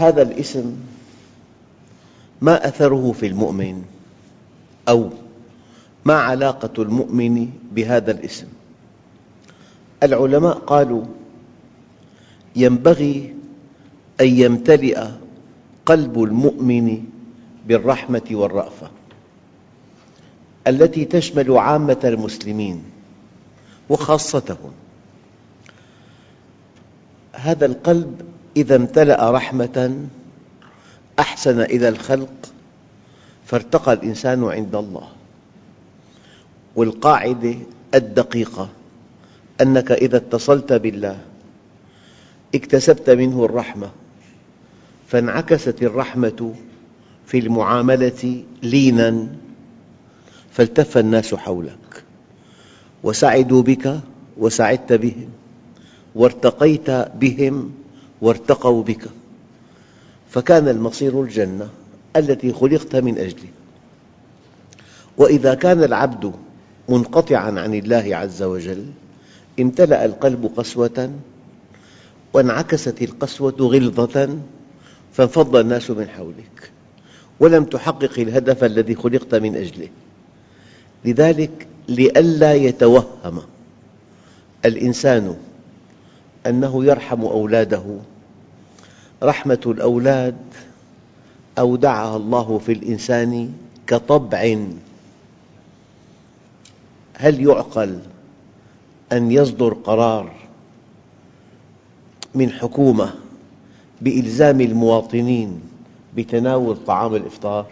هذا 0.00 0.22
الاسم 0.22 0.76
ما 2.40 2.68
أثره 2.68 3.12
في 3.12 3.26
المؤمن 3.26 3.84
أو 4.88 5.10
ما 6.04 6.14
علاقة 6.14 6.82
المؤمن 6.82 7.50
بهذا 7.72 8.10
الاسم. 8.10 8.46
العلماء 10.02 10.58
قالوا 10.58 11.04
ينبغي 12.56 13.34
أن 14.20 14.26
يمتلئ 14.26 15.04
قلب 15.86 16.22
المؤمن 16.22 17.04
بالرحمة 17.66 18.28
والرأفة 18.30 18.90
التي 20.66 21.04
تشمل 21.04 21.58
عامة 21.58 22.00
المسلمين 22.04 22.82
وخاصتهم. 23.88 24.72
هذا 27.32 27.66
القلب 27.66 28.20
إذا 28.56 28.76
امتلأ 28.76 29.30
رحمة 29.30 30.06
أحسن 31.18 31.60
إلى 31.60 31.88
الخلق 31.88 32.52
فارتقى 33.46 33.92
الإنسان 33.92 34.44
عند 34.44 34.74
الله. 34.74 35.08
والقاعدة 36.76 37.54
الدقيقة 37.94 38.68
أنك 39.60 39.92
إذا 39.92 40.16
اتصلت 40.16 40.72
بالله 40.72 41.18
اكتسبت 42.54 43.10
منه 43.10 43.44
الرحمة 43.44 43.90
فانعكست 45.08 45.82
الرحمة 45.82 46.54
في 47.26 47.38
المعاملة 47.38 48.44
ليناً 48.62 49.28
فالتف 50.50 50.98
الناس 50.98 51.34
حولك. 51.34 52.04
وسعدوا 53.02 53.62
بك 53.62 54.00
وسعدت 54.38 54.92
بهم 54.92 55.28
وارتقيت 56.14 56.90
بهم 56.90 57.72
وارتقوا 58.22 58.82
بك. 58.82 59.08
فكان 60.30 60.68
المصير 60.68 61.22
الجنة 61.22 61.68
التي 62.16 62.52
خلقت 62.52 62.96
من 62.96 63.18
أجله 63.18 63.48
وإذا 65.16 65.54
كان 65.54 65.84
العبد 65.84 66.32
منقطعاً 66.88 67.60
عن 67.60 67.74
الله 67.74 68.16
عز 68.16 68.42
وجل 68.42 68.86
امتلأ 69.60 70.04
القلب 70.04 70.50
قسوة 70.56 71.10
وانعكست 72.32 73.02
القسوة 73.02 73.56
غلظة 73.60 74.38
فانفض 75.12 75.56
الناس 75.56 75.90
من 75.90 76.08
حولك 76.08 76.70
ولم 77.40 77.64
تحقق 77.64 78.18
الهدف 78.18 78.64
الذي 78.64 78.94
خلقت 78.94 79.34
من 79.34 79.56
أجله. 79.56 79.88
لذلك 81.04 81.66
لئلا 81.88 82.54
يتوهم 82.54 83.42
الإنسان 84.64 85.36
أنه 86.46 86.84
يرحم 86.84 87.22
أولاده 87.24 87.84
رحمة 89.22 89.60
الأولاد 89.66 90.36
أودعها 91.58 92.16
الله 92.16 92.58
في 92.58 92.72
الإنسان 92.72 93.52
كطبع 93.86 94.56
هل 97.14 97.46
يعقل 97.46 97.98
أن 99.12 99.30
يصدر 99.30 99.72
قرار 99.74 100.32
من 102.34 102.50
حكومة 102.50 103.14
بإلزام 104.00 104.60
المواطنين 104.60 105.60
بتناول 106.16 106.76
طعام 106.86 107.14
الإفطار؟ 107.14 107.66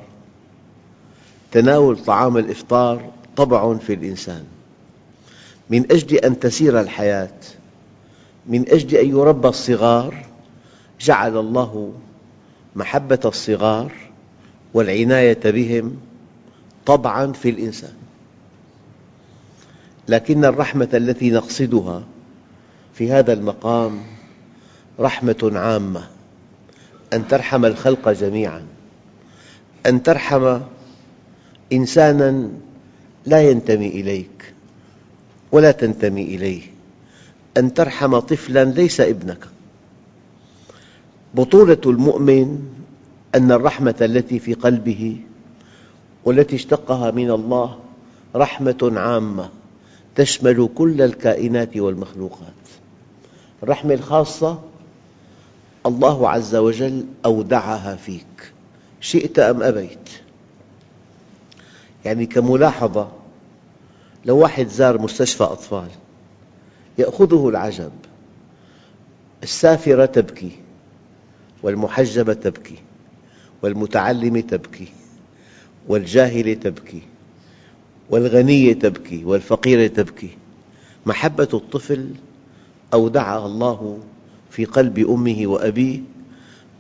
تناول 1.53 2.05
طعام 2.05 2.37
الإفطار 2.37 3.11
طبع 3.37 3.77
في 3.77 3.95
الإنسان 3.95 4.45
من 5.71 5.93
أجل 5.93 6.17
أن 6.17 6.41
تسير 6.41 6.81
الحياة 6.81 7.31
من 8.47 8.69
أجل 8.69 8.97
أن 8.97 9.09
يربى 9.09 9.49
الصغار 9.49 10.28
جعل 11.01 11.37
الله 11.37 11.93
محبة 12.77 13.21
الصغار 13.25 13.93
والعناية 14.75 15.41
بهم 15.45 15.97
طبعاً 16.87 17.33
في 17.33 17.51
الإنسان. 17.51 17.95
لكن 20.09 20.45
الرحمة 20.45 20.89
التي 20.95 21.31
نقصدها 21.31 22.03
في 22.95 23.13
هذا 23.13 23.33
المقام 23.33 24.03
رحمة 25.01 25.53
عامة 25.55 26.09
أن 27.13 27.29
ترحم 27.29 27.65
الخلق 27.65 28.09
جميعاً 28.09 28.67
أن 29.87 30.03
ترحم 30.03 30.61
إنساناً 31.73 32.51
لا 33.27 33.51
ينتمي 33.51 33.89
إليك 33.89 34.55
ولا 35.53 35.71
تنتمي 35.71 36.23
إليه 36.23 36.63
أن 37.57 37.75
ترحم 37.75 38.19
طفلاً 38.19 38.65
ليس 38.65 39.01
ابنك. 39.01 39.49
بطولة 41.35 41.81
المؤمن 41.87 42.69
أن 43.35 43.53
الرحمة 43.53 43.95
التي 44.01 44.39
في 44.39 44.55
قلبه 44.55 45.21
والتي 46.25 46.57
اشتقها 46.57 47.11
من 47.11 47.31
الله 47.31 47.79
رحمة 48.37 48.93
عامة 48.97 49.51
تشمل 50.15 50.69
كل 50.75 51.03
الكائنات 51.03 51.77
والمخلوقات. 51.77 52.53
الرحمة 53.63 53.95
الخاصة 53.95 54.59
الله 55.87 56.29
عز 56.31 56.57
وجل 56.57 57.07
أودعها 57.25 57.97
فيك. 57.97 58.53
شئت 59.01 59.39
أم 59.39 59.63
أبيت؟ 59.63 60.11
يعني 62.05 62.27
كملاحظة 62.27 63.09
لو 64.25 64.39
واحد 64.39 64.69
زار 64.69 65.03
مستشفى 65.03 65.45
أطفال 65.45 65.89
يأخذه 66.99 67.49
العجب 67.49 67.93
السافرة 69.43 70.07
تبكي. 70.07 70.68
والمحجبة 71.63 72.33
تبكي 72.33 72.77
والمتعلمة 73.63 74.41
تبكي 74.41 74.89
والجاهلة 75.89 76.55
تبكي 76.55 77.03
والغنية 78.11 78.73
تبكي 78.73 79.25
والفقيرة 79.25 79.87
تبكي. 79.87 80.31
محبة 81.07 81.49
الطفل 81.55 82.11
أودعها 82.95 83.47
الله 83.47 83.99
في 84.51 84.65
قلب 84.65 84.99
أمه 84.99 85.47
وأبيه 85.47 86.01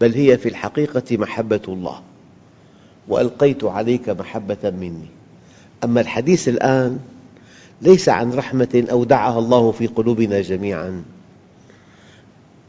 بل 0.01 0.15
هي 0.15 0.39
في 0.39 0.49
الحقيقة 0.49 1.17
محبة 1.17 1.61
الله. 1.69 2.01
وألقيت 3.09 3.65
عليك 3.65 4.09
محبة 4.09 4.71
مني. 4.71 5.07
أما 5.85 6.01
الحديث 6.01 6.49
الآن 6.49 6.99
ليس 7.83 8.09
عن 8.09 8.33
رحمة 8.33 8.87
أودعها 8.91 9.39
الله 9.39 9.73
في 9.73 9.87
قلوبنا 9.87 10.41
جميعاً. 10.41 11.03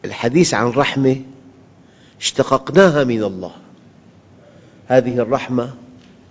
الحديث 0.06 0.54
عن 0.54 0.68
رحمة 0.68 1.22
اشتققناها 2.20 3.04
من 3.04 3.24
الله. 3.24 3.52
هذه 4.88 5.20
الرحمة 5.20 5.74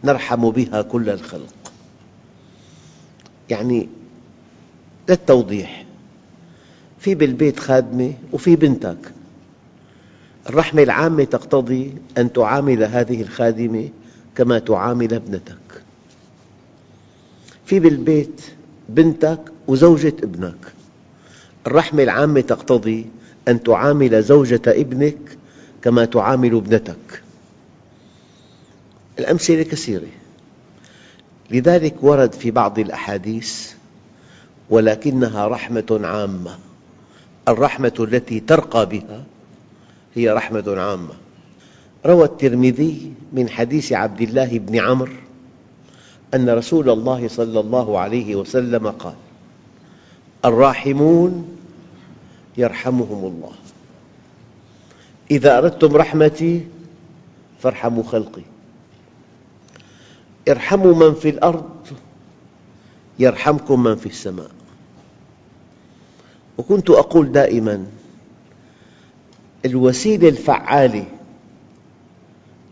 نرحم 0.05 0.51
بها 0.51 0.83
كل 0.83 1.09
الخلق. 1.09 1.55
يعني 3.51 3.89
للتوضيح 5.09 5.85
في 6.99 7.15
بالبيت 7.15 7.61
خادمة 7.61 8.13
وفي 8.33 8.57
بنتك. 8.57 9.13
الرحمة 10.49 10.83
العامة 10.83 11.25
تقتضي 11.25 11.95
أن 12.19 12.33
تعامل 12.33 12.85
هذه 12.85 13.23
الخادمة 13.23 13.89
كما 14.35 14.59
تعامل 14.59 15.15
ابنتك. 15.15 15.83
في 17.67 17.81
بالبيت 17.81 18.41
بنتك 18.89 19.41
وزوجة 19.67 20.15
ابنك. 20.23 20.73
الرحمة 21.67 22.03
العامة 22.03 22.41
تقتضي 22.41 23.07
أن 23.49 23.63
تعامل 23.63 24.23
زوجة 24.23 24.63
ابنك 24.67 25.39
كما 25.83 26.05
تعامل 26.05 26.55
ابنتك. 26.55 27.23
الأمثلة 29.19 29.63
كثيرة. 29.63 30.07
لذلك 31.51 31.95
ورد 32.03 32.33
في 32.33 32.51
بعض 32.51 32.79
الأحاديث 32.79 33.73
ولكنها 34.71 35.49
رحمة 35.49 36.01
عامة. 36.05 36.59
الرحمة 37.49 37.93
التي 38.01 38.41
ترقى 38.41 38.87
بها 38.87 39.25
هي 40.15 40.31
رحمة 40.31 40.75
عامة. 40.81 41.15
روى 42.07 42.25
الترمذي 42.25 43.13
من 43.33 43.49
حديث 43.49 43.93
عبد 43.93 44.21
الله 44.21 44.59
بن 44.59 44.77
عمرو 44.81 45.13
أن 46.35 46.51
رسول 46.51 46.91
الله 46.91 47.29
صلى 47.29 47.61
الله 47.61 47.99
عليه 47.99 48.37
وسلم 48.37 48.89
قال 48.89 49.15
الراحمون 50.45 51.57
يرحمهم 52.57 53.25
الله. 53.25 53.53
إذا 55.31 55.59
أردتم 55.59 55.97
رحمتي 55.97 56.67
فارحموا 57.61 58.03
خلقي. 58.03 58.43
ارحموا 60.49 60.95
من 60.95 61.15
في 61.15 61.29
الأرض 61.29 61.71
يرحمكم 63.19 63.83
من 63.83 63.97
في 63.97 64.07
السماء. 64.07 64.51
وكنت 66.59 66.91
أقول 66.91 67.33
دائماً 67.33 67.87
الوسيلة 69.65 70.29
الفعالة 70.29 71.05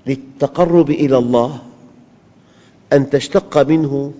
للتقرب 0.06 0.90
إلى 0.90 1.18
الله 1.18 1.58
أن 2.92 3.10
تشتق 3.10 3.58
منه 3.58 4.12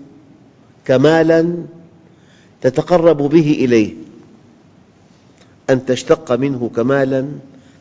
كمالاً 0.85 1.63
تتقرب 2.61 3.17
به 3.17 3.51
إليه. 3.59 3.93
أن 5.69 5.85
تشتق 5.85 6.31
منه 6.31 6.71
كمالاً 6.75 7.27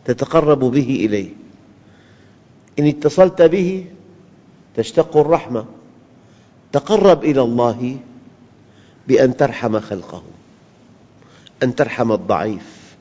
تتقرب 0.06 0.58
به 0.58 1.06
إليه. 1.06 1.28
إن 2.78 2.86
اتصلت 2.86 3.42
به 3.42 3.84
تشتق 4.76 5.16
الرحمة. 5.16 5.64
تقرب 6.72 7.24
إلى 7.24 7.42
الله 7.42 7.98
بأن 9.08 9.36
ترحم 9.36 9.80
خلقه. 9.80 10.22
أن 11.62 11.74
ترحم 11.74 12.12
الضعيف. 12.12 12.96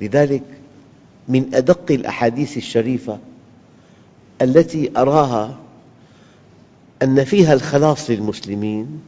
لذلك 0.00 0.44
من 1.28 1.54
أدق 1.54 1.92
الأحاديث 1.92 2.56
الشريفة 2.56 3.18
التي 4.42 4.90
أراها 4.96 5.58
أن 7.02 7.24
فيها 7.24 7.54
الخلاص 7.54 8.10
للمسلمين. 8.10 9.00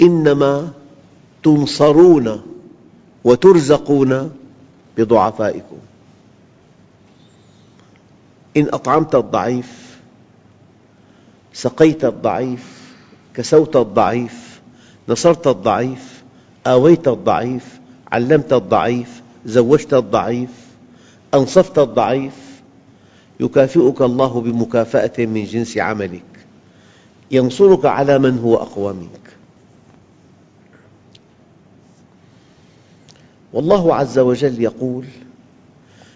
إنما 0.00 0.72
تنصرون 1.42 2.42
وترزقون 3.24 4.39
بضعفائكم 5.00 5.78
إن 8.56 8.68
أطعمت 8.72 9.14
الضعيف 9.14 9.98
سقيت 11.52 12.04
الضعيف 12.04 12.94
كسوت 13.34 13.76
الضعيف 13.76 14.60
نصرت 15.08 15.46
الضعيف 15.46 16.22
آويت 16.66 17.08
الضعيف 17.08 17.80
علمت 18.12 18.52
الضعيف 18.52 19.22
زوجت 19.46 19.94
الضعيف 19.94 20.50
أنصفت 21.34 21.78
الضعيف 21.78 22.50
يكافئك 23.40 24.02
الله 24.02 24.40
بمكافأة 24.40 25.26
من 25.26 25.44
جنس 25.44 25.78
عملك. 25.78 26.22
ينصرك 27.30 27.84
على 27.84 28.18
من 28.18 28.38
هو 28.38 28.56
أقوى 28.56 28.92
منك. 28.92 29.39
والله 33.52 33.94
عز 33.94 34.18
وجل 34.18 34.62
يقول 34.62 35.04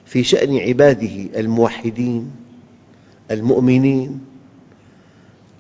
في 0.07 0.23
شأن 0.23 0.59
عباده 0.59 1.41
الموحدين 1.41 2.31
المؤمنين 3.31 4.21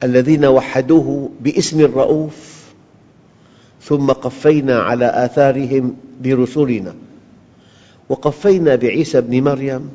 الذين 0.03 0.44
وحدوه 0.44 1.31
باسم 1.41 1.81
الرؤوف 1.81 2.65
ثم 3.82 4.06
قفينا 4.06 4.79
على 4.79 5.25
آثارهم 5.25 5.97
برسلنا. 6.23 6.94
وقفينا 8.09 8.76
بعيسى 8.76 9.19
ابن 9.19 9.43
مريم 9.44 9.91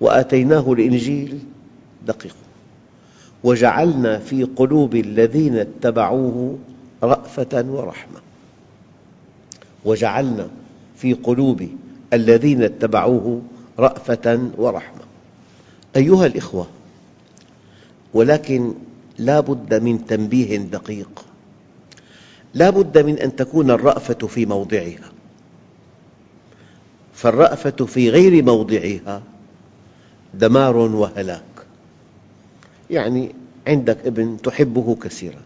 وآتيناه 0.00 0.72
الإنجيل. 0.72 1.38
دقيق. 2.06 2.36
وجعلنا 3.44 4.18
في 4.18 4.44
قلوب 4.44 4.94
الذين 4.94 5.56
اتبعوه 5.56 6.58
رأفة 7.02 7.64
ورحمة. 7.68 8.20
وجعلنا 9.84 10.48
في 10.96 11.12
قلوب 11.12 11.68
الذين 12.12 12.62
اتبعوه 12.62 13.42
رأفة 13.78 14.50
ورحمة. 14.58 15.00
أيها 15.96 16.26
الأخوة 16.26 16.66
ولكن 18.14 18.74
لا 19.18 19.40
بد 19.40 19.82
من 19.82 20.06
تنبيه 20.06 20.56
دقيق. 20.56 21.24
لا 22.54 22.70
بد 22.70 22.98
من 22.98 23.18
أن 23.18 23.36
تكون 23.36 23.70
الرأفة 23.70 24.26
في 24.26 24.46
موضعها. 24.46 25.10
فالرأفة 27.14 27.70
في 27.70 28.10
غير 28.10 28.44
موضعها 28.44 29.22
دمار 30.34 30.76
وهلاك. 30.76 31.42
يعني 32.90 33.34
عندك 33.66 34.06
ابن 34.06 34.36
تحبه 34.42 34.94
كثيرا. 34.94 35.40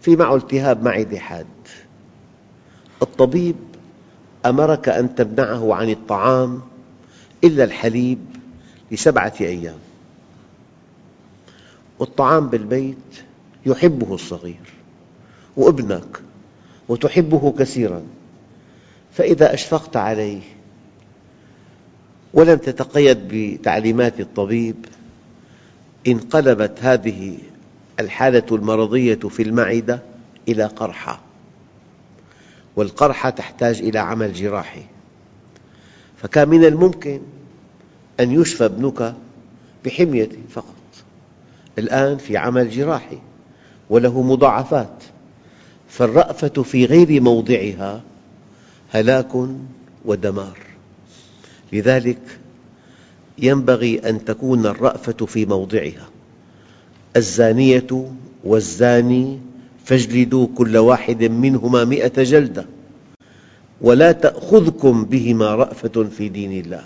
في 0.00 0.16
معه 0.16 0.36
التهاب 0.36 0.84
معدة 0.84 1.18
حاد. 1.18 1.46
الطبيب 3.02 3.56
أمرك 4.48 4.88
أن 4.88 5.14
تمنعه 5.14 5.74
عن 5.74 5.90
الطعام 5.90 6.60
إلا 7.44 7.64
الحليب 7.64 8.18
لسبعة 8.92 9.34
أيام. 9.40 9.78
والطعام 11.98 12.48
بالبيت 12.48 12.96
يحبه 13.66 14.14
الصغير 14.14 14.72
وابنك 15.56 16.20
وتحبه 16.88 17.54
كثيراً 17.58 18.02
فإذا 19.12 19.54
أشفقت 19.54 19.96
عليه 19.96 20.40
ولم 22.34 22.56
تتقيد 22.56 23.18
بتعليمات 23.30 24.20
الطبيب 24.20 24.86
انقلبت 26.06 26.78
هذه 26.80 27.38
الحالة 28.00 28.42
المرضية 28.52 29.14
في 29.14 29.42
المعدة 29.42 30.02
إلى 30.48 30.64
قرحة. 30.64 31.20
والقرحة 32.76 33.30
تحتاج 33.30 33.78
إلى 33.78 33.98
عمل 33.98 34.32
جراحي. 34.32 34.82
فكان 36.16 36.48
من 36.48 36.64
الممكن 36.64 37.20
أن 38.20 38.40
يشفى 38.40 38.64
ابنك 38.64 39.14
بحمية 39.84 40.28
فقط. 40.50 40.74
الآن 41.78 42.16
في 42.16 42.36
عمل 42.36 42.70
جراحي 42.70 43.18
وله 43.90 44.22
مضاعفات 44.22 45.04
فالرأفة 45.88 46.62
في 46.62 46.84
غير 46.84 47.20
موضعها 47.20 48.02
هلاك 48.92 49.32
ودمار. 50.04 50.58
لذلك 51.72 52.38
ينبغي 53.38 53.98
أن 54.08 54.24
تكون 54.24 54.66
الرأفة 54.66 55.26
في 55.26 55.46
موضعها 55.46 56.08
الزانية 57.16 58.12
والزاني 58.44 59.38
فاجلدوا 59.86 60.46
كل 60.54 60.76
واحد 60.76 61.24
منهما 61.24 61.84
مئة 61.84 62.22
جلدة 62.22 62.66
ولا 63.80 64.12
تأخذكم 64.12 65.04
بهما 65.04 65.54
رأفة 65.54 66.04
في 66.04 66.28
دين 66.28 66.52
الله. 66.52 66.84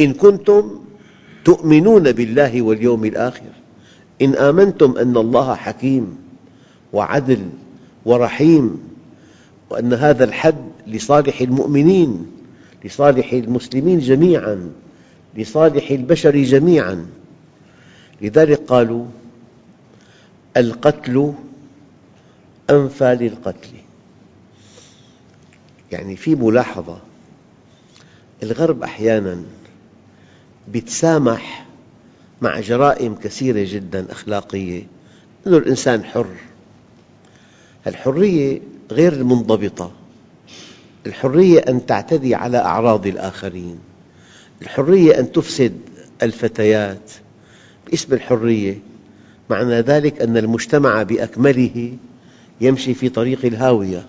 إن 0.00 0.12
كنتم 0.12 0.70
تؤمنون 1.44 2.12
بالله 2.12 2.62
واليوم 2.62 3.04
الآخر 3.04 3.52
إن 4.22 4.34
آمنتم 4.34 4.98
أن 4.98 5.16
الله 5.16 5.54
حكيم 5.54 6.16
وعدل 6.92 7.42
ورحيم 8.04 8.78
وأن 9.70 9.92
هذا 9.92 10.24
الحد 10.24 10.64
لصالح 10.86 11.40
المؤمنين 11.40 12.26
لصالح 12.84 13.32
المسلمين 13.32 13.98
جميعاً 13.98 14.70
لصالح 15.36 15.90
البشر 15.90 16.36
جميعاً. 16.36 17.06
لذلك 18.22 18.60
قالوا 18.68 19.04
القتل 20.56 21.32
أنفى 22.70 23.18
للقتل. 23.20 23.70
يعني 25.92 26.16
في 26.16 26.34
ملاحظة 26.34 26.98
الغرب 28.42 28.82
أحياناً 28.82 29.42
يتسامح 30.74 31.66
مع 32.42 32.60
جرائم 32.60 33.14
كثيرة 33.14 33.66
جداً 33.70 34.06
أخلاقية. 34.10 34.86
أن 35.46 35.54
الإنسان 35.54 36.04
حر. 36.04 36.26
الحرية 37.86 38.60
غير 38.90 39.12
المنضبطة. 39.12 39.92
الحرية 41.06 41.58
أن 41.58 41.86
تعتدي 41.86 42.34
على 42.34 42.58
أعراض 42.58 43.06
الآخرين. 43.06 43.78
الحرية 44.62 45.18
أن 45.18 45.32
تفسد 45.32 45.80
الفتيات. 46.22 47.10
باسم 47.90 48.14
الحرية 48.14 48.78
معنى 49.50 49.80
ذلك 49.80 50.22
أن 50.22 50.36
المجتمع 50.36 51.02
بأكمله 51.02 51.96
يمشي 52.60 52.94
في 52.94 53.08
طريق 53.08 53.44
الهاوية. 53.44 54.06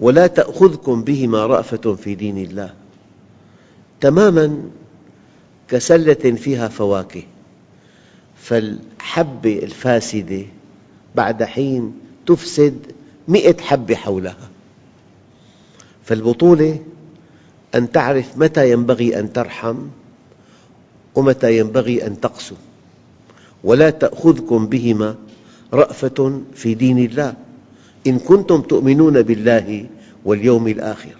ولا 0.00 0.26
تأخذكم 0.26 1.02
بهما 1.02 1.46
رأفة 1.46 1.94
في 1.94 2.14
دين 2.14 2.38
الله. 2.38 2.74
تماماً 4.00 4.70
كسلة 5.68 6.14
فيها 6.14 6.68
فواكه. 6.68 7.22
فالحبة 8.36 9.58
الفاسدة 9.58 10.42
بعد 11.14 11.42
حين 11.42 11.94
تفسد 12.26 12.76
مئة 13.28 13.60
حبة 13.60 13.94
حولها. 13.94 14.50
فالبطولة 16.04 16.78
أن 17.74 17.92
تعرف 17.92 18.38
متى 18.38 18.72
ينبغي 18.72 19.18
أن 19.18 19.32
ترحم 19.32 19.76
ومتى 21.14 21.58
ينبغي 21.58 22.06
أن 22.06 22.20
تقسو. 22.20 22.54
ولا 23.64 23.90
تأخذكم 23.90 24.66
بهما 24.66 25.16
رأفة 25.74 26.40
في 26.54 26.74
دين 26.74 26.98
الله. 26.98 27.34
إن 28.06 28.18
كنتم 28.18 28.60
تؤمنون 28.60 29.22
بالله 29.22 29.86
واليوم 30.24 30.68
الآخر 30.68 31.16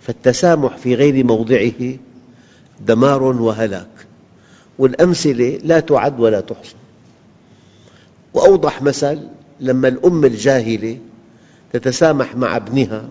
فالتسامح 0.00 0.76
في 0.76 0.94
غير 0.94 1.24
موضعه 1.24 1.96
دمار 2.86 3.22
وهلاك. 3.22 4.06
والأمثلة 4.78 5.58
لا 5.64 5.80
تعد 5.80 6.20
ولا 6.20 6.40
تحصى. 6.40 6.74
وأوضح 8.34 8.82
مثل 8.82 9.18
لما 9.60 9.88
الأم 9.88 10.24
الجاهلة 10.24 10.98
تتسامح 11.72 12.36
مع 12.36 12.56
ابنها 12.56 13.08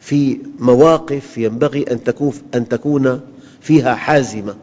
في 0.00 0.38
مواقف 0.58 1.38
ينبغي 1.38 1.84
أن 2.54 2.68
تكون 2.68 3.20
فيها 3.60 3.94
حازمة. 3.94 4.54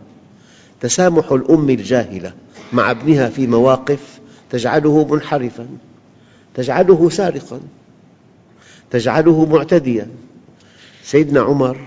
تسامح 0.81 1.31
الأم 1.31 1.69
الجاهلة 1.69 2.33
مع 2.73 2.91
ابنها 2.91 3.29
في 3.29 3.47
مواقف 3.47 4.12
تجعله 4.53 5.07
منحرفاً 5.07 5.67
تجعله 6.55 7.09
سارقاً 7.09 7.59
تجعله 8.91 9.45
معتدياً. 9.45 10.07
سيدنا 11.03 11.41
عمر 11.41 11.77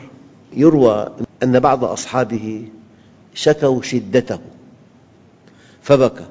يروى 0.53 1.09
أن 1.43 1.61
بعض 1.61 1.85
أصحابه 1.85 2.69
شكوا 3.35 3.83
شدته 3.83 4.39
فبكى. 5.83 6.25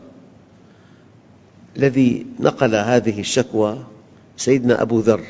الذي 1.77 2.25
نقل 2.39 2.75
هذه 2.75 3.19
الشكوى 3.19 3.77
سيدنا 4.37 4.81
أبو 4.81 4.99
ذر. 4.99 5.23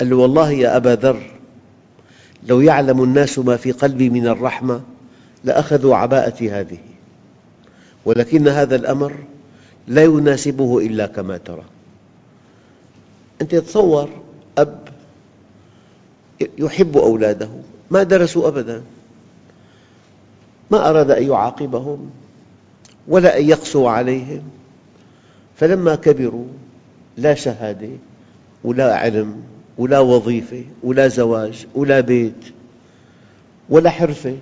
قال 0.00 0.10
له 0.10 0.16
والله 0.16 0.50
يا 0.50 0.76
أبا 0.76 0.94
ذر 0.94 1.30
لو 2.46 2.60
يعلم 2.60 3.02
الناس 3.02 3.38
ما 3.38 3.56
في 3.56 3.72
قلبي 3.72 4.10
من 4.10 4.26
الرحمة 4.26 4.80
لأخذوا 5.44 5.96
عباءتي 5.96 6.50
هذه 6.50 6.78
ولكن 8.04 8.48
هذا 8.48 8.76
الأمر 8.76 9.12
لا 9.88 10.04
يناسبه 10.04 10.78
إلا 10.78 11.06
كما 11.06 11.36
ترى. 11.36 11.64
أنت 13.42 13.54
تصور 13.54 14.10
أب 14.58 14.88
يحب 16.58 16.96
أولاده 16.96 17.48
ما 17.90 18.02
درسوا 18.02 18.48
أبداً. 18.48 18.82
ما 20.70 20.90
أراد 20.90 21.10
أن 21.10 21.22
يعاقبهم 21.22 22.10
ولا 23.08 23.38
أن 23.38 23.48
يقسو 23.48 23.86
عليهم. 23.86 24.42
فلما 25.56 25.94
كبروا 25.94 26.46
لا 27.16 27.34
شهادة 27.34 27.90
ولا 28.64 28.96
علم 28.96 29.42
ولا 29.78 29.98
وظيفة 29.98 30.64
ولا 30.82 31.08
زواج 31.08 31.66
ولا 31.74 32.00
بيت 32.00 32.44
ولا 33.68 33.90
حرفة 33.90 34.36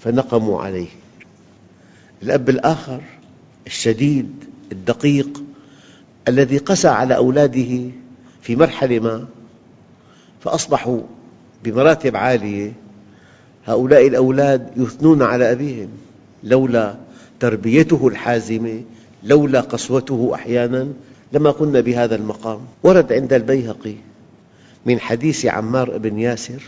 فنقموا 0.00 0.62
عليه. 0.62 0.88
الأب 2.22 2.48
الآخر 2.48 3.00
الشديد 3.68 4.44
الدقيق 4.72 5.42
الذي 6.28 6.58
قسى 6.58 6.88
على 6.88 7.16
أولاده 7.16 7.90
في 8.42 8.56
مرحلة 8.56 8.98
ما 8.98 9.26
فأصبحوا 10.40 11.00
بمراتب 11.64 12.16
عالية. 12.16 12.72
هؤلاء 13.66 14.06
الأولاد 14.06 14.70
يثنون 14.76 15.22
على 15.22 15.52
أبيهم 15.52 15.88
لولا 16.44 16.94
تربيته 17.40 18.08
الحازمة 18.08 18.82
لولا 19.24 19.60
قسوته 19.60 20.30
أحياناً 20.34 20.88
لما 21.32 21.50
كنا 21.52 21.80
بهذا 21.80 22.14
المقام. 22.14 22.60
ورد 22.82 23.12
عند 23.12 23.32
البيهقي 23.32 23.94
من 24.86 25.00
حديث 25.00 25.46
عمار 25.46 25.98
بن 25.98 26.18
ياسر 26.18 26.62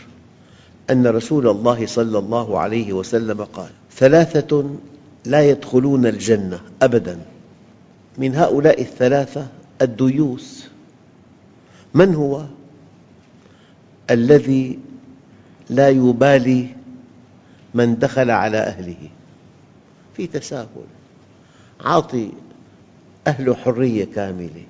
أن 0.89 1.07
رسول 1.07 1.47
الله 1.47 1.85
صلى 1.85 2.17
الله 2.17 2.59
عليه 2.59 2.93
وسلم 2.93 3.43
قال 3.43 3.69
ثلاثة 3.97 4.75
لا 5.25 5.49
يدخلون 5.49 6.05
الجنة 6.05 6.59
أبداً. 6.81 7.19
من 8.17 8.35
هؤلاء 8.35 8.81
الثلاثة 8.81 9.47
الديوث 9.81 10.67
من 11.93 12.15
هو؟ 12.15 12.45
الذي 14.11 14.79
لا 15.69 15.89
يبالي 15.89 16.67
من 17.73 17.99
دخل 17.99 18.31
على 18.31 18.57
أهله. 18.57 19.09
في 20.13 20.27
تساهل. 20.27 20.67
عاطي 21.81 22.31
أهل 23.27 23.55
حرية 23.55 24.05
كاملة. 24.05 24.63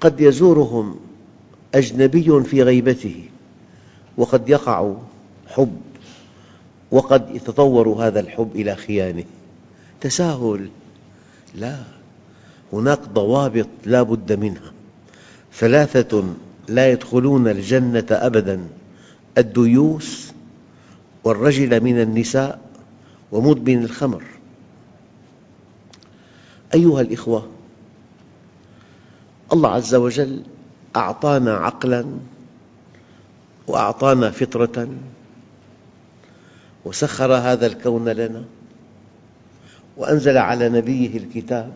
قد 0.00 0.20
يزورهم 0.20 0.96
أجنبي 1.74 2.44
في 2.44 2.62
غيبته. 2.62 3.28
وقد 4.16 4.48
يقع 4.48 4.94
حب. 5.46 5.85
وقد 6.90 7.34
يتطور 7.34 7.88
هذا 7.88 8.20
الحب 8.20 8.50
إلى 8.54 8.76
خيانة. 8.76 9.24
تساهل. 10.00 10.68
لا. 11.54 11.82
هناك 12.72 13.00
ضوابط 13.00 13.66
لا 13.84 14.02
بد 14.02 14.32
منها. 14.32 14.72
ثلاثة 15.54 16.24
لا 16.68 16.92
يدخلون 16.92 17.48
الجنة 17.48 18.06
أبداً. 18.10 18.68
الديوث 19.38 20.30
والرجل 21.24 21.80
من 21.84 22.00
النساء 22.00 22.60
ومدمن 23.32 23.84
الخمر. 23.84 24.22
أيها 26.74 27.00
الأخوة 27.00 27.48
الله 29.52 29.70
عز 29.70 29.94
وجل 29.94 30.42
أعطانا 30.96 31.54
عقلاً 31.54 32.06
وأعطانا 33.66 34.30
فطرة 34.30 34.88
وسخر 36.86 37.34
هذا 37.34 37.66
الكون 37.66 38.08
لنا 38.08 38.44
وأنزل 39.96 40.36
على 40.38 40.68
نبيه 40.68 41.16
الكتاب 41.16 41.72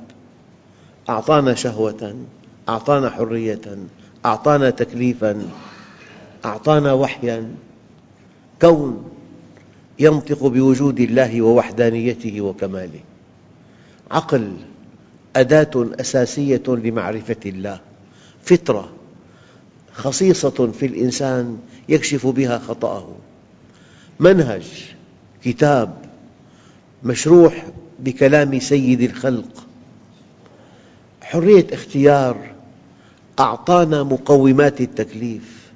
أعطانا 1.08 1.54
شهوة 1.54 2.16
أعطانا 2.68 3.10
حرية 3.10 3.60
أعطانا 4.24 4.70
تكليفاً 4.70 5.42
أعطانا 6.44 6.92
وحياً. 6.92 7.54
كون 8.60 9.10
ينطق 9.98 10.46
بوجود 10.46 11.00
الله 11.00 11.42
ووحدانيته 11.42 12.40
وكماله. 12.40 13.00
عقل 14.10 14.52
أداة 15.36 15.70
أساسية 16.00 16.62
لمعرفة 16.68 17.36
الله. 17.46 17.80
فطرة 18.44 18.92
خصيصة 19.92 20.72
في 20.72 20.86
الإنسان 20.86 21.58
يكشف 21.88 22.26
بها 22.26 22.58
خطأه. 22.58 23.16
منهج 24.20 24.94
كتاب 25.44 26.04
مشروح 27.04 27.66
بكلام 27.98 28.58
سيد 28.60 29.00
الخلق. 29.00 29.66
حرية 31.22 31.66
اختيار 31.72 32.36
أعطانا 33.38 34.02
مقومات 34.02 34.80
التكليف 34.80 35.70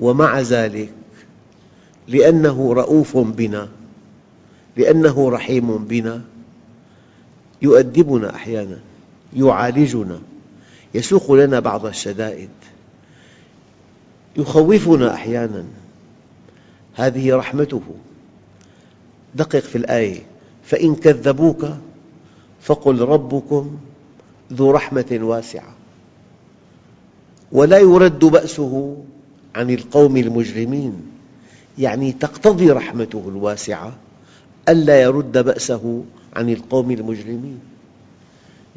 ومع 0.00 0.40
ذلك 0.40 0.92
لأنه 2.08 2.72
رؤوف 2.72 3.16
بنا 3.18 3.68
لأنه 4.76 5.30
رحيم 5.30 5.78
بنا 5.78 6.22
يؤدبنا 7.62 8.34
أحياناً 8.34 8.78
يعالجنا 9.36 10.20
يسوق 10.94 11.32
لنا 11.32 11.60
بعض 11.60 11.86
الشدائد 11.86 12.48
يخوفنا 14.36 15.14
أحياناً. 15.14 15.64
هذه 16.94 17.36
رحمته. 17.36 17.82
دقق 19.34 19.58
في 19.58 19.78
الآية. 19.78 20.20
فإن 20.64 20.94
كذبوك 20.94 21.66
فقل 22.60 23.00
ربكم 23.00 23.76
ذو 24.52 24.70
رحمة 24.70 25.18
واسعة. 25.22 25.74
ولا 27.52 27.78
يرد 27.78 28.24
بأسه 28.24 28.96
عن 29.54 29.70
القوم 29.70 30.16
المجرمين. 30.16 31.02
يعني 31.78 32.12
تقتضي 32.12 32.70
رحمته 32.70 33.24
الواسعة 33.28 33.92
ألا 34.68 35.02
يرد 35.02 35.38
بأسه 35.38 36.04
عن 36.36 36.50
القوم 36.50 36.90
المجرمين. 36.90 37.60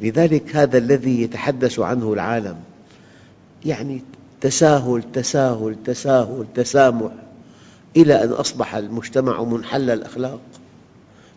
لذلك 0.00 0.56
هذا 0.56 0.78
الذي 0.78 1.22
يتحدث 1.22 1.78
عنه 1.78 2.12
العالم. 2.12 2.56
يعني 3.64 4.02
تساهل 4.40 5.02
تساهل 5.12 5.76
تساهل 5.84 6.46
تسامح. 6.54 7.12
إلى 7.96 8.24
أن 8.24 8.30
أصبح 8.30 8.74
المجتمع 8.74 9.42
منحل 9.42 9.90
الأخلاق 9.90 10.40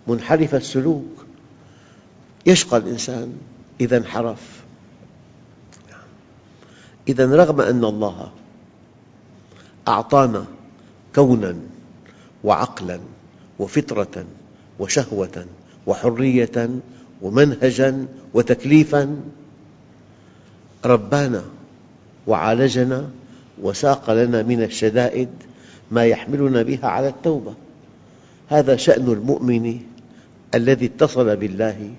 منحرف 0.07 0.55
السلوك. 0.55 1.25
يشقى 2.45 2.77
الإنسان 2.77 3.33
إذا 3.81 3.97
انحرف. 3.97 4.59
إذا 7.07 7.35
رغم 7.35 7.61
أن 7.61 7.85
الله 7.85 8.31
أعطانا 9.87 10.45
كونا 11.15 11.55
وعقلا 12.43 12.99
وفطرة 13.59 14.25
وشهوة 14.79 15.45
وحرية 15.87 16.69
ومنهجا 17.21 18.07
وتكليفا 18.33 19.21
ربانا 20.85 21.43
وعالجنا 22.27 23.09
وساق 23.61 24.11
لنا 24.11 24.43
من 24.43 24.63
الشدائد 24.63 25.29
ما 25.91 26.05
يحملنا 26.05 26.61
بها 26.61 26.87
على 26.87 27.07
التوبة. 27.07 27.53
هذا 28.49 28.75
شأن 28.75 29.07
المؤمن 29.07 29.79
الذي 30.55 30.85
اتصل 30.85 31.35
بالله 31.35 31.91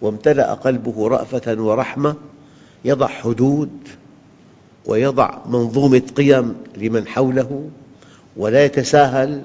وامتلأ 0.00 0.54
قلبه 0.54 1.08
رأفة 1.08 1.62
ورحمة 1.62 2.16
يضع 2.84 3.06
حدود 3.06 3.70
ويضع 4.86 5.38
منظومة 5.46 6.02
قيم 6.16 6.54
لمن 6.76 7.06
حوله 7.06 7.70
ولا 8.36 8.64
يتساهل 8.64 9.42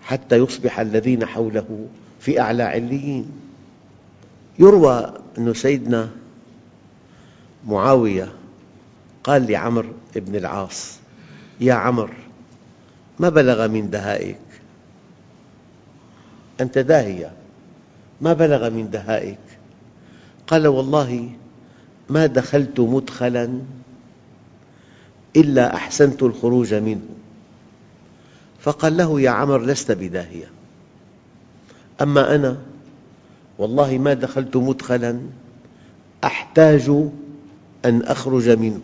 حتى 0.00 0.36
يصبح 0.36 0.80
الذين 0.80 1.26
حوله 1.26 1.86
في 2.20 2.40
أعلى 2.40 2.62
عليين. 2.62 3.26
يروى 4.58 5.12
أن 5.38 5.54
سيدنا 5.54 6.08
معاوية 7.66 8.32
قال 9.24 9.52
لعمر 9.52 9.86
بن 10.16 10.36
العاص 10.36 10.98
يا 11.60 11.74
عمر 11.74 12.10
ما 13.20 13.28
بلغ 13.28 13.68
من 13.68 13.90
دهائك. 13.90 14.38
أنت 16.60 16.78
داهية. 16.78 17.32
ما 18.20 18.32
بلغ 18.32 18.70
من 18.70 18.90
دهائك. 18.90 19.38
قال 20.46 20.66
والله 20.66 21.30
ما 22.10 22.26
دخلت 22.26 22.80
مدخلا 22.80 23.60
إلا 25.36 25.74
أحسنت 25.74 26.22
الخروج 26.22 26.74
منه. 26.74 27.08
فقال 28.60 28.96
له 28.96 29.20
يا 29.20 29.30
عمر 29.30 29.62
لست 29.62 29.92
بداهية. 29.92 30.50
أما 32.02 32.34
أنا 32.34 32.58
والله 33.58 33.98
ما 33.98 34.14
دخلت 34.14 34.56
مدخلا 34.56 35.20
أحتاج 36.24 36.90
أن 37.84 38.02
أخرج 38.02 38.48
منه. 38.48 38.80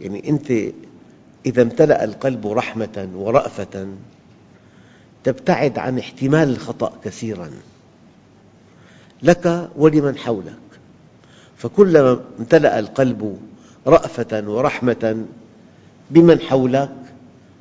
يعني 0.00 0.28
أنت 0.28 0.52
إذا 1.46 1.62
امتلأ 1.62 2.04
القلب 2.04 2.46
رحمة 2.46 3.08
ورأفة 3.14 3.88
تبتعد 5.24 5.78
عن 5.78 5.98
احتمال 5.98 6.48
الخطأ 6.48 6.92
كثيراً. 7.04 7.50
لك 9.22 9.68
ولمن 9.76 10.16
حولك. 10.16 10.54
فكلما 11.56 12.20
امتلأ 12.38 12.78
القلب 12.78 13.38
رأفة 13.86 14.44
ورحمة 14.46 15.24
بمن 16.10 16.40
حولك 16.40 16.96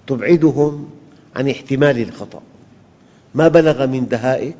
تبعدهم 0.08 0.90
عن 1.36 1.50
احتمال 1.50 2.02
الخطأ. 2.02 2.42
ما 3.36 3.48
بلغ 3.48 3.86
من 3.88 4.08
دهائك 4.08 4.56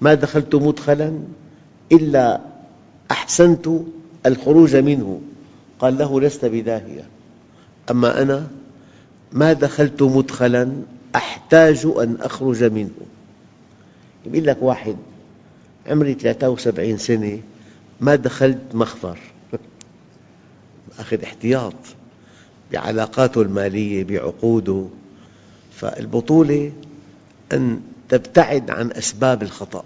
ما 0.00 0.14
دخلت 0.14 0.54
مدخلا 0.54 1.18
إلا 1.92 2.40
أحسنت 3.10 3.68
الخروج 4.26 4.76
منه. 4.76 5.20
قال 5.78 5.98
له 5.98 6.20
لست 6.20 6.44
بداهية. 6.44 7.15
أما 7.90 8.22
أنا 8.22 8.48
ما 9.32 9.52
دخلت 9.52 10.02
مدخلا 10.02 10.72
أحتاج 11.16 11.86
أن 11.86 12.16
أخرج 12.20 12.64
منه. 12.64 12.90
يقول 14.26 14.46
لك 14.46 14.58
واحد 14.60 14.96
عمري 15.86 16.14
73 16.14 16.98
سنة 16.98 17.40
ما 18.00 18.14
دخلت 18.14 18.58
مخفر 18.74 19.18
أخذ 20.98 21.22
احتياط 21.22 21.74
بعلاقاته 22.72 23.42
المالية 23.42 24.04
بعقوده. 24.04 24.86
فالبطولة 25.72 26.72
أن 27.52 27.80
تبتعد 28.08 28.70
عن 28.70 28.92
أسباب 28.92 29.42
الخطأ 29.42 29.84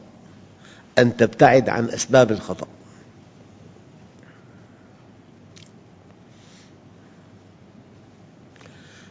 أن 0.98 1.16
تبتعد 1.16 1.68
عن 1.68 1.84
أسباب 1.84 2.30
الخطأ. 2.30 2.66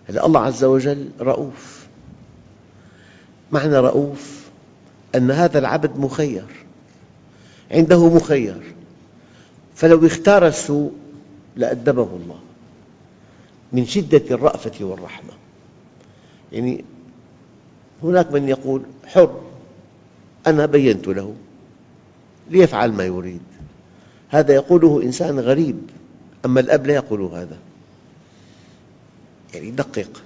الله 0.09 0.39
عز 0.39 0.63
وجل 0.63 1.09
رؤوف. 1.19 1.87
معنى 3.51 3.77
رؤوف 3.77 4.39
أن 5.15 5.31
هذا 5.31 5.59
العبد 5.59 5.99
مخير 5.99 6.45
عنده 7.71 8.09
مخير. 8.09 8.61
فلو 9.75 10.05
اختار 10.05 10.47
السوء 10.47 10.91
لأدبه 11.55 12.09
الله 12.23 12.39
من 13.73 13.85
شدة 13.85 14.23
الرأفة 14.31 14.85
والرحمة. 14.85 15.31
يعني 16.51 16.85
هناك 18.03 18.31
من 18.31 18.49
يقول 18.49 18.81
حر 19.05 19.41
أنا 20.47 20.65
بينت 20.65 21.07
له 21.07 21.35
ليفعل 22.49 22.91
ما 22.91 23.03
يريد. 23.03 23.41
هذا 24.29 24.53
يقوله 24.53 25.01
إنسان 25.03 25.39
غريب 25.39 25.79
أما 26.45 26.59
الأب 26.59 26.87
لا 26.87 26.93
يقول 26.93 27.21
هذا. 27.21 27.57
يعني 29.53 29.71
دقق 29.71 30.23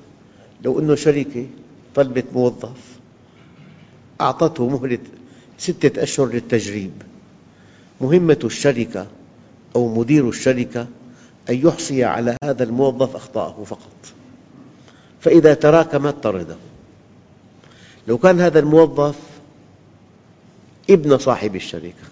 لو 0.61 0.79
أن 0.79 0.95
شركة 0.95 1.47
طلبت 1.95 2.25
موظف 2.33 2.93
أعطته 4.21 4.69
مهلة 4.69 4.99
ستة 5.57 6.03
أشهر 6.03 6.27
للتجريب. 6.27 6.91
مهمة 8.01 8.39
الشركة 8.43 9.07
أو 9.75 9.99
مدير 9.99 10.29
الشركة 10.29 10.87
أن 11.49 11.67
يحصي 11.67 12.03
على 12.03 12.37
هذا 12.43 12.63
الموظف 12.63 13.15
أخطاءه 13.15 13.63
فقط. 13.63 14.13
فإذا 15.21 15.53
تراكمت 15.53 16.23
طرده 16.23 16.55
لو 18.07 18.17
كان 18.17 18.41
هذا 18.41 18.59
الموظف 18.59 19.19
ابن 20.89 21.17
صاحب 21.17 21.55
الشركة. 21.55 22.07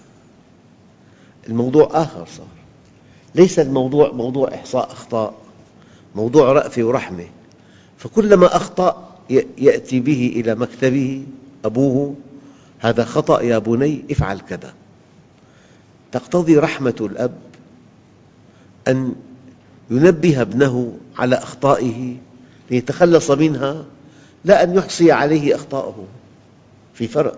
الموضوع 1.49 1.89
آخر 1.91 2.25
صار. 2.37 2.47
ليس 3.35 3.59
الموضوع 3.59 4.11
موضوع 4.11 4.53
إحصاء 4.53 4.91
أخطاء. 4.91 5.40
موضوع 6.15 6.51
رأفة 6.51 6.83
ورحمة. 6.83 7.25
فكلما 7.97 8.55
أخطأ 8.55 9.17
يأتي 9.57 9.99
به 9.99 10.33
إلى 10.35 10.55
مكتبه 10.55 11.23
أبوه 11.65 12.15
هذا 12.79 13.05
خطأ 13.05 13.41
يا 13.41 13.57
بني 13.57 14.03
افعل 14.11 14.39
كذا. 14.39 14.73
تقتضي 16.11 16.57
رحمة 16.57 16.95
الأب 17.01 17.33
أن 18.87 19.15
ينبه 19.89 20.41
ابنه 20.41 20.97
على 21.17 21.35
أخطائه 21.35 22.17
ليتخلص 22.71 23.31
منها 23.31 23.85
لا 24.45 24.63
أن 24.63 24.75
يحصي 24.75 25.11
عليه 25.11 25.55
أخطاءه 25.55 26.07
في 26.93 27.07
فرق. 27.07 27.37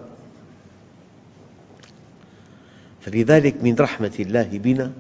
فلذلك 3.02 3.56
من 3.64 3.76
رحمة 3.76 4.14
الله 4.20 4.50
بنا 4.54 4.92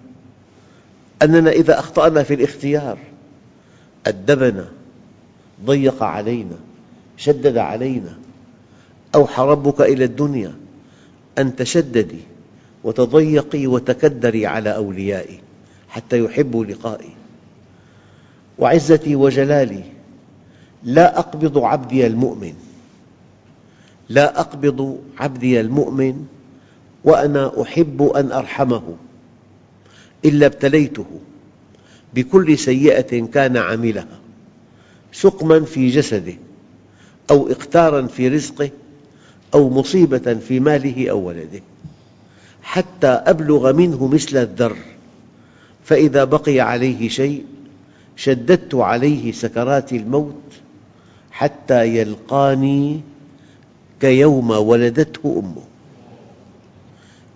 أننا 1.21 1.51
إذا 1.51 1.79
أخطأنا 1.79 2.23
في 2.23 2.33
الاختيار 2.33 2.97
أدبنا 4.05 4.65
ضيق 5.65 6.03
علينا 6.03 6.55
شدد 7.17 7.57
علينا. 7.57 8.17
أوحى 9.15 9.43
ربك 9.43 9.81
إلى 9.81 10.05
الدنيا 10.05 10.53
أن 11.37 11.55
تشددي 11.55 12.19
وتضيقي 12.83 13.67
وتكدري 13.67 14.45
على 14.45 14.75
أوليائي 14.75 15.39
حتى 15.89 16.19
يحبوا 16.19 16.65
لقائي. 16.65 17.09
وعزتي 18.59 19.15
وجلالي 19.15 19.83
لا 20.83 21.19
أقبض 21.19 21.57
عبدي 21.57 22.07
المؤمن 22.07 22.53
لا 24.09 24.39
أقبض 24.39 24.99
عبدي 25.17 25.59
المؤمن 25.59 26.25
وأنا 27.03 27.61
أحب 27.61 28.03
أن 28.03 28.31
أرحمه 28.31 28.95
إلا 30.25 30.45
ابتليته. 30.45 31.05
بكل 32.15 32.57
سيئة 32.57 33.25
كان 33.25 33.57
عملها 33.57 34.19
سقما 35.11 35.59
في 35.59 35.89
جسده 35.89 36.33
أو 37.31 37.47
إقتارا 37.51 38.07
في 38.07 38.27
رزقه 38.27 38.69
أو 39.53 39.69
مصيبة 39.69 40.33
في 40.33 40.59
ماله 40.59 41.09
أو 41.09 41.27
ولده. 41.27 41.61
حتى 42.63 43.07
أبلغ 43.07 43.73
منه 43.73 44.07
مثل 44.07 44.37
الذر 44.37 44.77
فإذا 45.85 46.23
بقي 46.23 46.59
عليه 46.59 47.09
شيء 47.09 47.45
شددت 48.15 48.75
عليه 48.75 49.31
سكرات 49.31 49.93
الموت 49.93 50.41
حتى 51.31 51.97
يلقاني 51.97 53.01
كيوم 53.99 54.51
ولدته 54.51 55.41
أمه. 55.43 55.63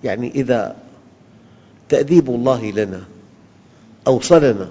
يعني 0.03 0.31
إذا 0.31 0.75
تأديب 1.89 2.29
الله 2.29 2.71
لنا 2.71 3.03
أوصلنا 4.07 4.69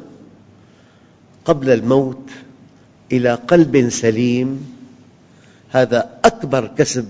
قبل 1.45 1.71
الموت 1.71 2.31
إلى 3.13 3.35
قلب 3.35 3.89
سليم 3.89 4.75
هذا 5.71 6.11
أكبر 6.25 6.67
كسب 6.67 7.07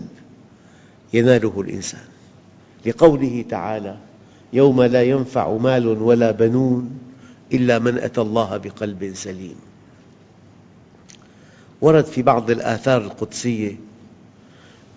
يناله 1.12 1.60
الإنسان. 1.60 2.04
لقوله 2.86 3.44
تعالى 3.48 3.96
يوم 4.52 4.82
لا 4.82 5.02
ينفع 5.02 5.56
مال 5.56 5.86
ولا 5.86 6.30
بنون 6.30 6.98
إلا 7.52 7.78
من 7.78 7.98
أتى 7.98 8.20
الله 8.20 8.56
بقلب 8.56 9.12
سليم. 9.14 9.56
ورد 11.80 12.04
في 12.04 12.22
بعض 12.22 12.50
الآثار 12.50 13.00
القدسية 13.00 13.76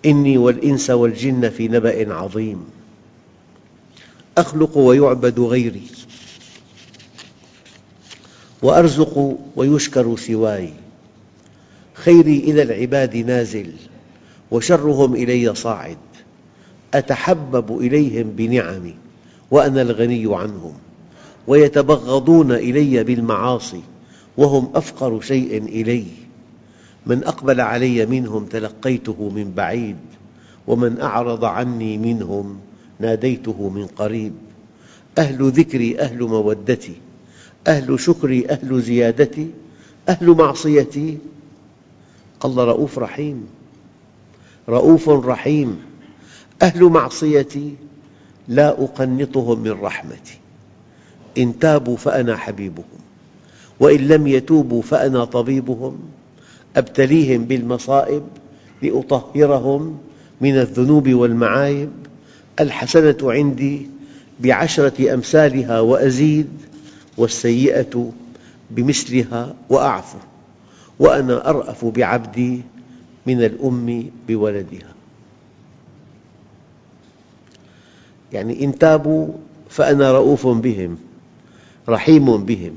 إني 0.06 0.38
والإنس 0.38 0.90
والجن 0.90 1.48
في 1.50 1.68
نبأ 1.68 2.14
عظيم 2.14 2.64
أخلق 4.38 4.78
ويعبد 4.78 5.40
غيري. 5.40 5.82
وأرزق 8.62 9.38
ويشكر 9.56 10.16
سواي. 10.16 10.70
خيري 11.94 12.38
إلى 12.38 12.62
العباد 12.62 13.16
نازل 13.16 13.72
وشرهم 14.50 15.14
إلي 15.14 15.54
صاعد. 15.54 15.96
أتحبب 16.94 17.78
إليهم 17.78 18.30
بنعمي 18.36 18.94
وأنا 19.50 19.82
الغني 19.82 20.36
عنهم. 20.36 20.72
ويتبغضون 21.46 22.52
إلي 22.52 23.04
بالمعاصي 23.04 23.82
وهم 24.36 24.70
أفقر 24.74 25.20
شيء 25.20 25.64
إلي. 25.64 26.04
من 27.06 27.24
أقبل 27.24 27.60
علي 27.60 28.06
منهم 28.06 28.44
تلقيته 28.44 29.30
من 29.34 29.52
بعيد 29.56 29.96
ومن 30.66 31.00
أعرض 31.00 31.44
عني 31.44 31.98
منهم 31.98 32.60
ناديته 32.98 33.68
من 33.68 33.86
قريب. 33.86 34.32
أهل 35.18 35.50
ذكري 35.50 36.00
أهل 36.00 36.22
مودتي 36.22 36.94
أهل 37.66 38.00
شكري 38.00 38.46
أهل 38.50 38.82
زيادتي 38.82 39.50
أهل 40.08 40.30
معصيتي. 40.30 41.18
الله 42.44 42.64
رؤوف 42.64 42.98
رحيم 42.98 43.46
رؤوف 44.68 45.08
رحيم. 45.08 45.78
أهل 46.62 46.84
معصيتي 46.84 47.74
لا 48.48 48.68
أقنطهم 48.68 49.60
من 49.60 49.70
رحمتي. 49.70 50.38
إن 51.38 51.58
تابوا 51.58 51.96
فأنا 51.96 52.36
حبيبهم 52.36 53.00
وإن 53.80 54.08
لم 54.08 54.26
يتوبوا 54.26 54.82
فأنا 54.82 55.24
طبيبهم. 55.24 55.98
أبتليهم 56.76 57.44
بالمصائب 57.44 58.22
لأطهرهم 58.82 59.98
من 60.40 60.58
الذنوب 60.58 61.14
والمعايب. 61.14 61.90
الحسنة 62.60 63.16
عندي 63.22 63.86
بعشرة 64.40 65.14
أمثالها 65.14 65.80
وأزيد. 65.80 66.48
والسيئة 67.20 68.12
بمثلها 68.70 69.54
وأعفو 69.68 70.18
وأنا 70.98 71.50
أرأف 71.50 71.84
بعبدي 71.84 72.60
من 73.26 73.44
الأم 73.44 74.10
بولدها. 74.28 74.94
يعني 78.32 78.64
إن 78.64 78.78
تابوا 78.78 79.28
فأنا 79.68 80.12
رؤوف 80.12 80.46
بهم 80.46 80.98
رحيم 81.88 82.44
بهم 82.44 82.72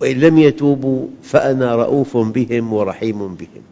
وإن 0.00 0.20
لم 0.20 0.38
يتوبوا 0.38 1.06
فأنا 1.22 1.74
رؤوف 1.74 2.16
بهم 2.16 2.72
ورحيم 2.72 3.34
بهم. 3.34 3.62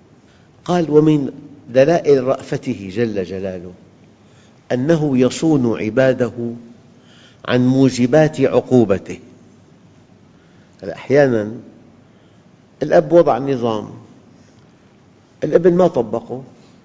قال 0.64 0.90
ومن 0.90 1.32
دلائل 1.70 2.24
رأفته 2.24 2.90
جل 2.92 3.24
جلاله 3.24 3.72
أنه 4.72 5.18
يصون 5.18 5.80
عباده 5.80 6.32
عن 7.48 7.66
موجبات 7.66 8.40
عقوبته. 8.40 9.18
أحياناً 10.84 11.52
الأب 12.82 13.12
وضع 13.12 13.38
نظام 13.38 13.90
الابن 15.44 15.74
ما 15.74 15.86
طبقه 15.86 16.42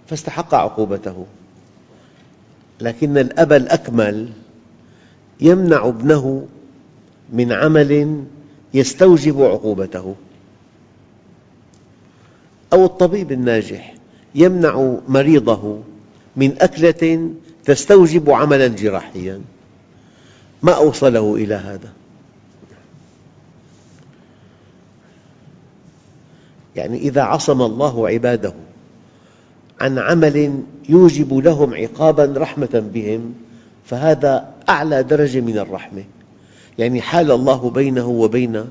فاستحق 0.07 0.55
عقوبته 0.55 1.25
لكن 2.81 3.17
الأب 3.17 3.53
الأكمل 3.53 4.29
يمنع 5.41 5.87
ابنه 5.87 6.47
من 7.33 7.51
عمل 7.51 8.23
يستوجب 8.73 9.41
عقوبته. 9.41 10.15
أو 12.73 12.85
الطبيب 12.85 13.31
الناجح 13.31 13.95
يمنع 14.35 14.95
مريضه 15.07 15.79
من 16.35 16.61
أكلة 16.61 17.29
تستوجب 17.65 18.29
عملاً 18.29 18.67
جراحياً. 18.67 19.41
ما 20.63 20.71
أوصله 20.71 21.35
إلى 21.35 21.55
هذا؟ 21.55 21.93
يعني 26.75 26.97
إذا 26.97 27.21
عصم 27.21 27.61
الله 27.61 28.07
عباده 28.07 28.53
عن 29.81 29.99
عمل 29.99 30.63
يوجب 30.89 31.33
لهم 31.33 31.73
عقاباً 31.73 32.33
رحمة 32.37 32.83
بهم 32.93 33.33
فهذا 33.85 34.53
أعلى 34.69 35.03
درجة 35.03 35.41
من 35.41 35.57
الرحمة. 35.57 36.03
يعني 36.77 37.01
حال 37.01 37.31
الله 37.31 37.69
بينه 37.69 38.07
وبين 38.07 38.65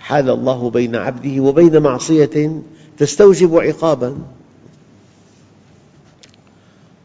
حال 0.00 0.30
الله 0.30 0.70
بين 0.70 0.96
عبده 0.96 1.40
وبين 1.42 1.82
معصية 1.82 2.62
تستوجب 2.98 3.56
عقاباً. 3.56 4.18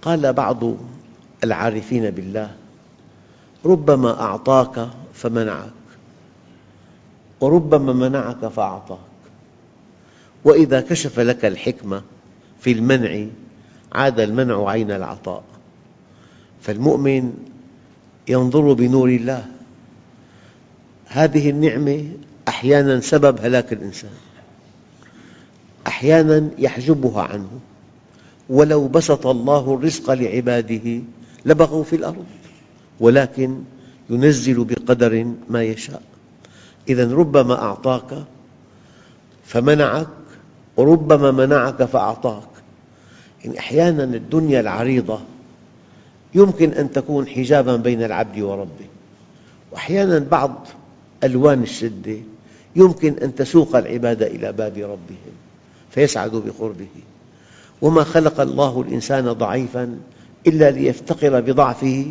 قال 0.01 0.34
بعض 0.34 0.63
العارفين 1.43 2.10
بالله 2.10 2.51
ربما 3.65 4.21
أعطاك 4.21 4.89
فمنعك 5.13 5.71
وربما 7.41 7.93
منعك 7.93 8.47
فأعطاك. 8.47 9.14
وإذا 10.45 10.81
كشف 10.81 11.19
لك 11.19 11.45
الحكمة 11.45 12.01
في 12.60 12.71
المنع 12.71 13.25
عاد 13.93 14.19
المنع 14.19 14.69
عين 14.69 14.91
العطاء. 14.91 15.43
فالمؤمن 16.62 17.34
ينظر 18.27 18.73
بنور 18.73 19.10
الله. 19.10 19.45
هذه 21.08 21.49
النعمة 21.49 22.05
أحياناً 22.47 22.99
سبب 22.99 23.39
هلاك 23.41 23.73
الإنسان. 23.73 24.12
أحياناً 25.88 26.49
يحجبها 26.58 27.21
عنه. 27.21 27.60
ولو 28.49 28.88
بسط 28.88 29.27
الله 29.27 29.73
الرزق 29.73 30.12
لعباده 30.12 31.01
لبغوا 31.45 31.84
في 31.84 31.95
الأرض 31.95 32.25
ولكن 32.99 33.63
ينزل 34.10 34.63
بقدر 34.63 35.34
ما 35.49 35.63
يشاء. 35.63 36.01
إذا 36.89 37.13
ربما 37.13 37.53
أعطاك 37.53 38.23
فمنعك 39.45 40.08
وربما 40.77 41.31
منعك 41.31 41.83
فأعطاك. 41.83 42.47
يعني 43.43 43.59
أحياناً 43.59 44.03
الدنيا 44.03 44.59
العريضة 44.59 45.19
يمكن 46.35 46.71
أن 46.71 46.91
تكون 46.91 47.27
حجاباً 47.27 47.75
بين 47.75 48.03
العبد 48.03 48.39
وربه. 48.39 48.88
وأحياناً 49.71 50.19
بعض 50.19 50.67
ألوان 51.23 51.63
الشدة 51.63 52.17
يمكن 52.75 53.15
أن 53.23 53.35
تسوق 53.35 53.75
العباد 53.75 54.23
إلى 54.23 54.51
باب 54.51 54.77
ربهم 54.77 55.35
فيسعدوا 55.91 56.41
بقربه. 56.41 56.88
وما 57.81 58.03
خلق 58.03 58.41
الله 58.41 58.81
الإنسان 58.81 59.31
ضعيفاً 59.31 59.97
إلا 60.47 60.71
ليفتقر 60.71 61.39
بضعفه 61.39 62.05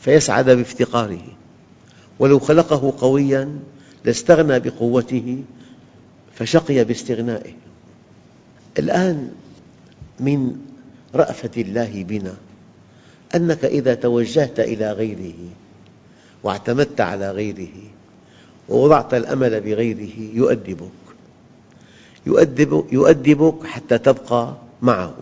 فيسعد 0.00 0.50
بافتقاره. 0.50 1.26
ولو 2.18 2.38
خلقه 2.38 2.94
قوياً 3.00 3.58
لاستغنى 4.04 4.60
بقوته 4.60 5.42
فشقي 6.34 6.84
باستغنائه. 6.84 7.52
الآن 8.78 9.30
من 10.20 10.56
رأفة 11.14 11.50
الله 11.56 12.04
بنا 12.08 12.34
أنك 13.34 13.64
إذا 13.64 13.94
توجهت 13.94 14.60
إلى 14.60 14.92
غيره 14.92 15.38
واعتمدت 16.42 17.00
على 17.00 17.30
غيره 17.30 17.76
ووضعت 18.68 19.14
الأمل 19.14 19.60
بغيره 19.60 20.34
يؤدبك. 20.34 20.90
يؤدبك, 22.26 22.92
يؤدبك 22.92 23.66
حتى 23.66 23.98
تبقى 23.98 24.56
معه 24.82 25.16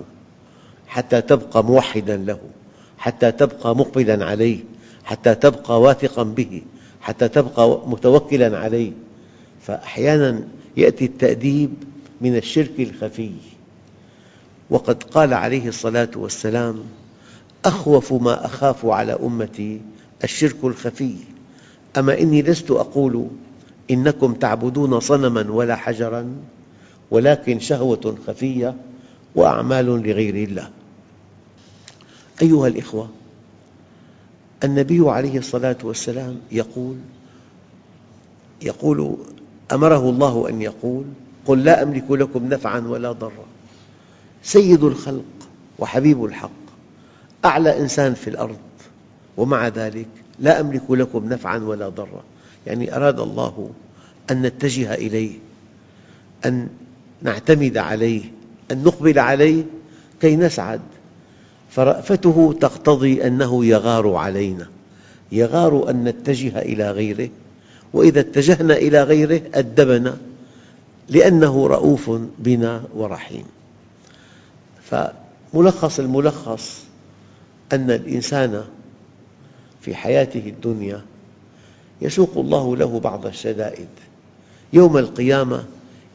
حتى 0.87 1.21
تبقى 1.21 1.64
موحداً 1.64 2.16
له 2.16 2.40
حتى 2.99 3.33
تبقى 3.33 3.77
مقبلاً 3.77 4.25
عليه 4.25 4.59
حتى 5.05 5.35
تبقى 5.35 5.81
واثقاً 5.81 6.23
به 6.23 6.62
حتى 7.01 7.29
تبقى 7.29 7.81
متوكلاً 7.87 8.59
عليه. 8.59 8.92
فأحياناً 9.62 10.49
يأتي 10.76 11.04
التأديب 11.04 11.70
من 12.20 12.37
الشرك 12.37 12.81
الخفي. 12.81 13.33
وقد 14.70 15.02
قال 15.02 15.35
عليه 15.35 15.68
الصلاة 15.68 16.11
والسلام 16.16 16.78
أخوف 17.64 18.12
ما 18.12 18.46
أخاف 18.46 18.87
على 18.87 19.12
أمتي 19.12 19.81
الشرك 20.24 20.64
الخفي. 20.64 21.14
أما 21.98 22.18
إني 22.18 22.42
لست 22.42 22.70
أقول 22.70 23.28
إنكم 23.90 24.35
تعبدون 24.35 25.00
صنماً 25.00 25.50
ولا 25.50 25.76
حجراً 25.76 26.35
ولكن 27.11 27.61
شهوة 27.61 28.18
خفية 28.26 28.76
وأعمال 29.35 29.87
لغير 29.87 30.35
الله. 30.35 30.70
أيها 32.42 32.68
الأخوة 32.68 33.09
النبي 34.64 35.11
عليه 35.11 35.38
الصلاة 35.38 35.76
والسلام 35.83 36.40
يقول 36.52 36.96
يقول 38.62 39.16
أمره 39.72 40.11
الله 40.11 40.48
أن 40.48 40.62
يقول 40.62 41.04
قل 41.46 41.64
لا 41.64 41.83
أملك 41.83 42.11
لكم 42.11 42.48
نفعاً 42.48 42.81
ولا 42.81 43.12
ضراً. 43.12 43.44
سيد 44.42 44.85
الخلق 44.85 45.24
وحبيب 45.78 46.24
الحق 46.24 46.50
أعلى 47.44 47.81
إنسان 47.81 48.14
في 48.14 48.31
الأرض 48.31 48.59
ومع 49.37 49.68
ذلك 49.68 50.09
لا 50.38 50.61
أملك 50.61 50.90
لكم 50.90 51.28
نفعاً 51.28 51.59
ولا 51.59 51.88
ضراً. 51.88 52.22
يعني 52.66 52.96
أراد 52.96 53.20
الله 53.20 53.70
أن 54.31 54.42
نتجه 54.42 54.94
إليه 54.94 55.38
أن 56.46 56.68
نعتمد 57.22 57.76
عليه 57.76 58.22
أن 58.70 58.85
نقبل 58.85 59.18
عليه 59.18 59.64
كي 60.20 60.37
نسعد. 60.37 60.81
فرأفته 61.70 62.54
تقتضي 62.61 63.26
أنه 63.26 63.64
يغار 63.64 64.14
علينا 64.14 64.66
يغار 65.33 65.90
أن 65.90 66.04
نتجه 66.04 66.59
إلى 66.59 66.90
غيره. 66.90 67.28
وإذا 67.92 68.20
اتجهنا 68.20 68.77
إلى 68.77 69.03
غيره 69.03 69.42
أدبنا 69.55 70.16
لأنه 71.09 71.66
رؤوف 71.66 72.11
بنا 72.38 72.83
ورحيم. 72.94 73.44
فملخص 74.83 75.98
الملخص 75.98 76.85
أن 77.72 77.90
الإنسان 77.90 78.64
في 79.81 79.94
حياته 79.94 80.42
الدنيا 80.46 81.03
يسوق 82.03 82.31
الله 82.37 82.77
له 82.77 83.01
بعض 83.01 83.27
الشدائد 83.27 83.88
يوم 84.72 84.98
القيامة 84.98 85.64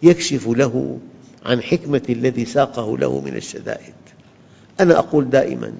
يكشف 0.03 0.47
له 0.47 0.99
عن 1.45 1.61
حكمة 1.61 2.01
الذي 2.09 2.45
ساقه 2.45 2.97
له 2.97 3.19
من 3.19 3.35
الشدائد. 3.35 3.93
أنا 4.79 4.99
أقول 4.99 5.29
دائما 5.29 5.73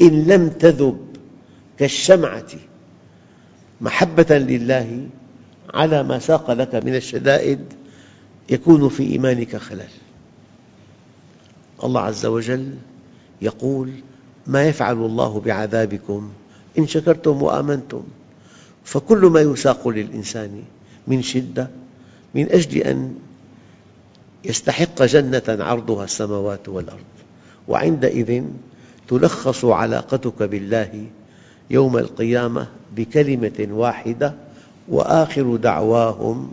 إن 0.00 0.24
لم 0.24 0.48
تذب 0.48 1.06
كالشمعة 1.78 2.46
محبة 3.80 4.38
لله 4.38 5.08
على 5.74 6.02
ما 6.02 6.18
ساق 6.18 6.50
لك 6.50 6.74
من 6.74 6.94
الشدائد 6.94 7.60
يكون 8.50 8.88
في 8.88 9.02
إيمانك 9.02 9.56
خلل 9.56 9.88
الله 11.84 12.00
عز 12.00 12.26
وجل 12.26 12.74
يقول 13.42 13.90
ما 14.46 14.64
يفعل 14.64 14.96
الله 14.96 15.40
بعذابكم 15.40 16.30
إن 16.78 16.86
شكرتم 16.86 17.42
وآمنتم. 17.42 18.02
فكل 18.84 19.18
ما 19.26 19.40
يساق 19.40 19.88
للإنسان 19.88 20.62
من 21.06 21.22
شدة 21.22 21.70
من 22.34 22.52
أجل 22.52 22.78
أن 22.78 23.14
يستحق 24.44 25.02
جنة 25.02 25.42
عرضها 25.48 26.04
السماوات 26.04 26.68
والأرض. 26.68 27.04
وعندئذ 27.68 28.44
تلخص 29.08 29.64
علاقتك 29.64 30.42
بالله 30.42 31.06
يوم 31.70 31.98
القيامة 31.98 32.68
بكلمة 32.96 33.68
واحدة 33.70 34.34
وآخر 34.88 35.56
دعواهم 35.56 36.52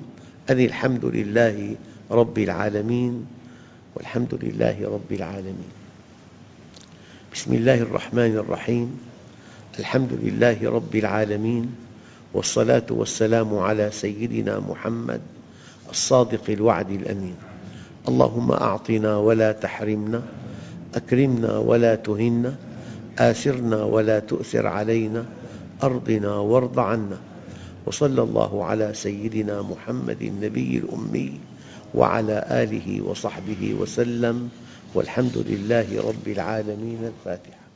أن 0.50 0.60
الحمد 0.60 1.06
لله 1.06 1.76
رب 2.12 2.38
العالمين 2.38 3.26
والحمد 3.96 4.40
لله 4.44 4.78
رب 4.84 5.12
العالمين. 5.12 5.72
بسم 7.34 7.54
الله 7.54 7.78
الرحمن 7.82 8.38
الرحيم. 8.38 9.00
الحمد 9.80 10.10
لله 10.24 10.70
رب 10.70 10.96
العالمين 10.96 11.76
والصلاة 12.34 12.86
والسلام 12.90 13.58
على 13.58 13.90
سيدنا 13.92 14.60
محمد 14.60 15.22
الصادق 15.90 16.50
الوعد 16.50 16.92
الأمين. 16.92 17.36
اللهم 18.08 18.52
أعطنا 18.52 19.18
ولا 19.18 19.52
تحرمنا 19.52 20.22
أكرمنا 20.96 21.58
ولا 21.58 21.96
تهنا 21.96 22.56
آثرنا 23.20 23.84
ولا 23.84 24.20
تؤثر 24.20 24.68
علينا 24.68 25.26
أرضنا 25.84 26.36
وارض 26.36 26.80
عنا. 26.80 27.18
وصلى 27.86 28.22
الله 28.22 28.66
على 28.66 28.94
سيدنا 28.94 29.62
محمد 29.62 30.22
النبي 30.22 30.78
الأمي 30.78 31.40
وعلى 31.96 32.46
آله 32.52 33.02
وصحبه 33.02 33.76
وسلم 33.80 34.50
والحمد 34.94 35.38
لله 35.38 35.88
رب 36.02 36.28
العالمين. 36.28 37.00
الفاتحة. 37.04 37.67